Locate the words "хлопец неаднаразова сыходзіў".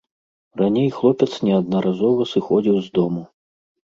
0.95-2.75